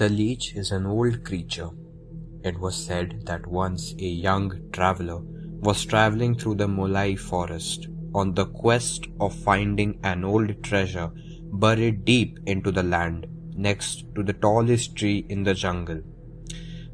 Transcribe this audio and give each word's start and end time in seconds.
The 0.00 0.08
leech 0.08 0.54
is 0.56 0.70
an 0.70 0.86
old 0.86 1.24
creature. 1.24 1.68
It 2.42 2.58
was 2.58 2.74
said 2.74 3.26
that 3.26 3.46
once 3.46 3.94
a 3.98 4.06
young 4.06 4.50
traveler 4.72 5.18
was 5.60 5.84
traveling 5.84 6.36
through 6.36 6.54
the 6.54 6.68
Molai 6.68 7.18
forest 7.18 7.86
on 8.14 8.32
the 8.32 8.46
quest 8.46 9.08
of 9.20 9.34
finding 9.34 10.00
an 10.02 10.24
old 10.24 10.62
treasure 10.62 11.10
buried 11.52 12.06
deep 12.06 12.38
into 12.46 12.72
the 12.72 12.82
land 12.82 13.26
next 13.54 14.06
to 14.14 14.22
the 14.22 14.32
tallest 14.32 14.96
tree 14.96 15.26
in 15.28 15.42
the 15.42 15.52
jungle. 15.52 16.00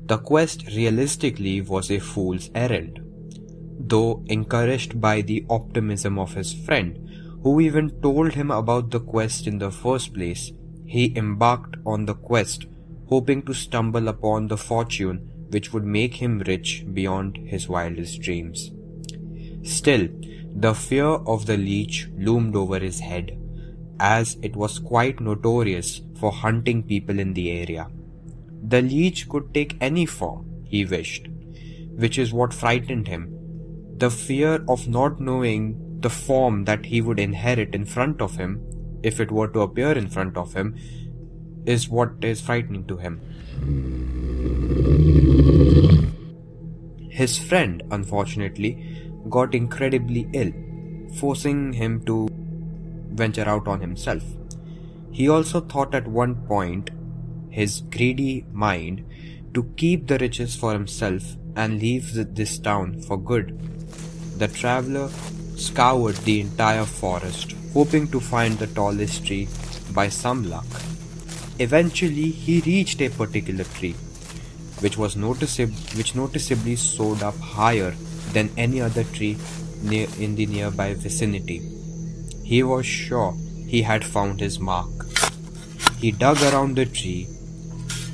The 0.06 0.18
quest 0.18 0.66
realistically 0.74 1.60
was 1.60 1.92
a 1.92 2.00
fool's 2.00 2.50
errand, 2.56 2.98
though 3.78 4.24
encouraged 4.26 5.00
by 5.00 5.20
the 5.20 5.46
optimism 5.48 6.18
of 6.18 6.34
his 6.34 6.52
friend, 6.52 7.08
who 7.44 7.60
even 7.60 8.00
told 8.00 8.32
him 8.32 8.50
about 8.50 8.90
the 8.90 8.98
quest 8.98 9.46
in 9.46 9.58
the 9.58 9.70
first 9.70 10.12
place, 10.12 10.50
he 10.86 11.16
embarked 11.16 11.76
on 11.86 12.06
the 12.06 12.14
quest 12.14 12.66
hoping 13.08 13.42
to 13.42 13.54
stumble 13.54 14.08
upon 14.08 14.48
the 14.48 14.56
fortune 14.56 15.30
which 15.50 15.72
would 15.72 15.84
make 15.84 16.14
him 16.14 16.40
rich 16.40 16.84
beyond 16.92 17.36
his 17.36 17.68
wildest 17.68 18.20
dreams. 18.20 18.70
Still, 19.62 20.08
the 20.54 20.74
fear 20.74 21.04
of 21.04 21.46
the 21.46 21.56
leech 21.56 22.08
loomed 22.16 22.56
over 22.56 22.78
his 22.78 23.00
head, 23.00 23.38
as 24.00 24.36
it 24.42 24.56
was 24.56 24.78
quite 24.78 25.20
notorious 25.20 26.02
for 26.18 26.32
hunting 26.32 26.82
people 26.82 27.18
in 27.18 27.34
the 27.34 27.50
area. 27.50 27.88
The 28.62 28.82
leech 28.82 29.28
could 29.28 29.54
take 29.54 29.76
any 29.80 30.06
form 30.06 30.64
he 30.64 30.84
wished, 30.84 31.28
which 31.96 32.18
is 32.18 32.32
what 32.32 32.54
frightened 32.54 33.08
him. 33.08 33.32
The 33.96 34.10
fear 34.10 34.64
of 34.68 34.88
not 34.88 35.20
knowing 35.20 36.00
the 36.00 36.10
form 36.10 36.64
that 36.64 36.86
he 36.86 37.00
would 37.00 37.18
inherit 37.18 37.74
in 37.74 37.84
front 37.84 38.20
of 38.20 38.36
him, 38.36 38.60
if 39.02 39.20
it 39.20 39.30
were 39.30 39.48
to 39.48 39.60
appear 39.60 39.92
in 39.92 40.08
front 40.08 40.36
of 40.36 40.54
him, 40.54 40.76
is 41.66 41.88
what 41.88 42.12
is 42.22 42.40
frightening 42.40 42.86
to 42.86 42.96
him. 42.96 43.20
His 47.10 47.38
friend, 47.38 47.82
unfortunately, 47.90 48.72
got 49.28 49.54
incredibly 49.54 50.28
ill, 50.32 50.52
forcing 51.18 51.72
him 51.72 52.04
to 52.04 52.28
venture 53.10 53.48
out 53.48 53.66
on 53.66 53.80
himself. 53.80 54.22
He 55.10 55.28
also 55.28 55.60
thought 55.60 55.94
at 55.94 56.06
one 56.06 56.34
point, 56.46 56.90
his 57.50 57.80
greedy 57.80 58.44
mind, 58.52 59.04
to 59.54 59.64
keep 59.76 60.06
the 60.06 60.18
riches 60.18 60.54
for 60.54 60.72
himself 60.72 61.36
and 61.56 61.80
leave 61.80 62.12
this 62.34 62.58
town 62.58 63.00
for 63.00 63.16
good. 63.16 63.58
The 64.38 64.48
traveler 64.48 65.08
scoured 65.56 66.16
the 66.16 66.42
entire 66.42 66.84
forest, 66.84 67.54
hoping 67.72 68.08
to 68.08 68.20
find 68.20 68.58
the 68.58 68.66
tallest 68.66 69.24
tree 69.24 69.48
by 69.94 70.10
some 70.10 70.50
luck. 70.50 70.66
Eventually, 71.58 72.30
he 72.30 72.60
reached 72.60 73.00
a 73.00 73.08
particular 73.08 73.64
tree, 73.64 73.94
which 74.80 74.98
was 74.98 75.14
noticeab- 75.16 75.94
which 75.96 76.14
noticeably 76.14 76.76
soared 76.76 77.22
up 77.22 77.38
higher 77.38 77.94
than 78.34 78.50
any 78.58 78.80
other 78.80 79.04
tree 79.04 79.36
near 79.82 80.06
in 80.18 80.34
the 80.36 80.46
nearby 80.46 80.92
vicinity. 80.92 81.62
He 82.44 82.62
was 82.62 82.84
sure 82.84 83.34
he 83.66 83.82
had 83.82 84.04
found 84.04 84.40
his 84.40 84.58
mark. 84.58 85.06
He 86.02 86.10
dug 86.10 86.42
around 86.42 86.76
the 86.76 86.84
tree, 86.84 87.26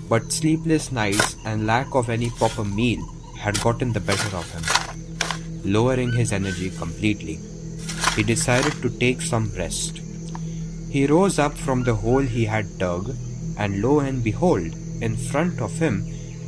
but 0.09 0.33
sleepless 0.33 0.93
nights 0.93 1.35
and 1.45 1.67
lack 1.67 1.97
of 1.97 2.09
any 2.09 2.31
proper 2.31 2.65
meal 2.65 3.03
had 3.39 3.61
gotten 3.61 3.93
the 3.93 4.01
better 4.01 4.37
of 4.37 4.49
him, 4.53 4.65
lowering 5.65 6.13
his 6.13 6.33
energy 6.33 6.71
completely. 6.71 7.41
He 8.15 8.23
decided 8.23 8.81
to 8.83 8.91
take 9.05 9.21
some 9.21 9.51
rest. 9.57 10.01
He 10.91 11.07
rose 11.07 11.39
up 11.39 11.59
from 11.59 11.83
the 11.83 11.97
hole 11.97 12.21
he 12.21 12.45
had 12.45 12.79
dug 12.79 13.17
and 13.63 13.81
lo 13.81 14.01
and 14.01 14.25
behold, 14.25 14.75
in 15.01 15.17
front 15.17 15.61
of 15.61 15.79
him 15.79 15.97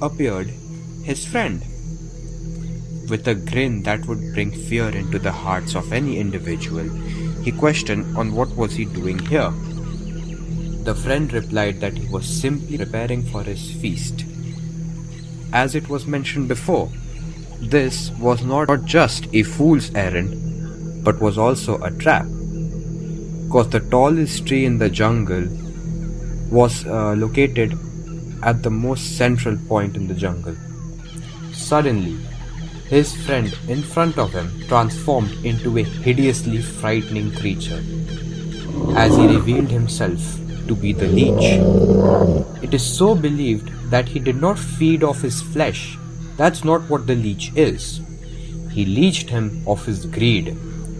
appeared 0.02 0.48
his 1.04 1.24
friend. 1.24 1.60
With 3.08 3.28
a 3.28 3.36
grin 3.36 3.82
that 3.84 4.06
would 4.06 4.32
bring 4.34 4.50
fear 4.50 4.88
into 4.88 5.20
the 5.20 5.30
hearts 5.30 5.76
of 5.76 5.92
any 5.92 6.18
individual, 6.18 6.88
he 7.46 7.52
questioned 7.52 8.16
on 8.16 8.34
what 8.34 8.56
was 8.56 8.74
he 8.74 8.84
doing 8.84 9.20
here. 9.20 9.52
The 10.88 10.94
friend 10.94 11.32
replied 11.32 11.80
that 11.80 11.96
he 11.96 12.08
was 12.08 12.26
simply 12.26 12.78
preparing 12.78 13.22
for 13.22 13.42
his 13.44 13.70
feast. 13.82 14.24
As 15.52 15.76
it 15.76 15.88
was 15.88 16.06
mentioned 16.06 16.48
before, 16.48 16.90
this 17.60 18.10
was 18.18 18.42
not 18.42 18.84
just 18.84 19.28
a 19.32 19.44
fool's 19.44 19.94
errand, 19.94 21.04
but 21.04 21.20
was 21.20 21.38
also 21.38 21.80
a 21.82 21.92
trap. 21.92 22.26
Cause 23.52 23.68
the 23.68 23.86
tallest 23.90 24.46
tree 24.48 24.64
in 24.64 24.78
the 24.78 24.90
jungle 24.90 25.46
was 26.54 26.86
uh, 26.86 27.14
located 27.24 27.72
at 28.42 28.62
the 28.62 28.70
most 28.70 29.16
central 29.16 29.56
point 29.68 29.96
in 29.96 30.06
the 30.06 30.14
jungle. 30.14 30.56
Suddenly, 31.52 32.16
his 32.88 33.14
friend 33.26 33.56
in 33.68 33.82
front 33.82 34.18
of 34.18 34.32
him 34.32 34.48
transformed 34.68 35.32
into 35.44 35.78
a 35.78 35.82
hideously 35.82 36.60
frightening 36.62 37.32
creature 37.32 37.82
as 39.04 39.16
he 39.16 39.26
revealed 39.26 39.70
himself 39.70 40.20
to 40.68 40.76
be 40.76 40.92
the 40.92 41.08
leech. 41.08 41.48
It 42.62 42.74
is 42.74 42.84
so 42.84 43.14
believed 43.14 43.68
that 43.90 44.08
he 44.08 44.20
did 44.20 44.36
not 44.36 44.58
feed 44.58 45.02
off 45.02 45.22
his 45.22 45.40
flesh. 45.40 45.98
That's 46.36 46.64
not 46.64 46.88
what 46.90 47.06
the 47.06 47.14
leech 47.14 47.52
is. 47.54 48.00
He 48.70 48.84
leeched 48.84 49.30
him 49.30 49.62
of 49.66 49.84
his 49.86 50.06
greed, 50.06 50.56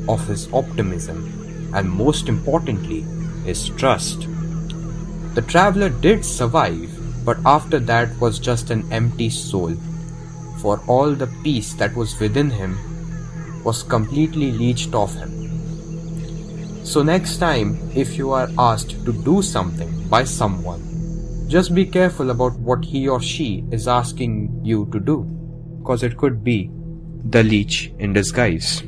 of 0.09 0.27
his 0.27 0.53
optimism, 0.53 1.73
and 1.75 1.91
most 1.91 2.29
importantly, 2.29 3.03
his 3.45 3.69
trust. 3.71 4.29
The 5.35 5.43
traveler 5.43 5.89
did 5.89 6.25
survive, 6.25 6.91
but 7.25 7.39
after 7.45 7.81
that 7.81 8.17
was 8.21 8.39
just 8.39 8.71
an 8.71 8.87
empty 8.93 9.31
soul, 9.31 9.75
for 10.59 10.81
all 10.87 11.13
the 11.13 11.27
peace 11.43 11.75
that 11.75 11.97
was 11.97 12.19
within 12.21 12.51
him 12.51 12.79
was 13.65 13.83
completely 13.83 14.53
leached 14.53 14.95
off 14.95 15.15
him. 15.15 15.33
So, 16.85 17.03
next 17.03 17.39
time, 17.39 17.79
if 17.95 18.17
you 18.17 18.31
are 18.31 18.49
asked 18.59 19.05
to 19.07 19.13
do 19.13 19.43
something 19.43 20.09
by 20.09 20.23
someone, 20.23 20.83
just 21.49 21.75
be 21.75 21.85
careful 21.85 22.31
about 22.31 22.59
what 22.59 22.85
he 22.85 23.09
or 23.09 23.21
she 23.21 23.65
is 23.73 23.89
asking 23.89 24.61
you 24.63 24.89
to 24.93 25.01
do, 25.01 25.25
because 25.79 26.03
it 26.03 26.17
could 26.17 26.45
be 26.45 26.71
the 27.25 27.43
leech 27.43 27.93
in 27.99 28.13
disguise. 28.13 28.83